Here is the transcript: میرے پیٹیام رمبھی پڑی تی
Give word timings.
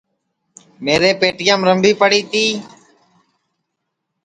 میرے 0.83 1.11
پیٹیام 1.21 1.61
رمبھی 1.67 1.91
پڑی 2.01 2.21
تی 2.31 2.45